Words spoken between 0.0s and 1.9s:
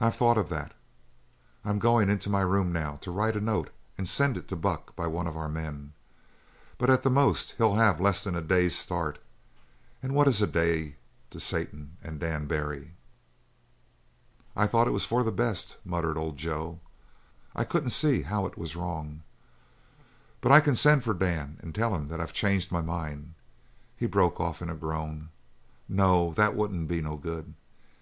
"I've thought of that. I'm